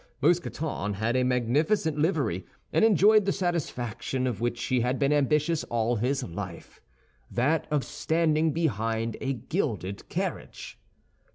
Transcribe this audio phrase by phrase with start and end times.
[0.19, 5.63] Mousqueton had a magnificent livery, and enjoyed the satisfaction of which he had been ambitious
[5.65, 10.79] all his life—that of standing behind a gilded carriage.